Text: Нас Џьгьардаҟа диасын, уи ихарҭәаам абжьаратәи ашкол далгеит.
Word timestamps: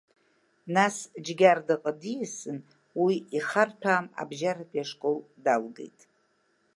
Нас 0.75 0.95
Џьгьардаҟа 1.25 1.91
диасын, 2.01 2.59
уи 3.03 3.15
ихарҭәаам 3.37 4.05
абжьаратәи 4.21 4.83
ашкол 4.83 5.17
далгеит. 5.43 5.99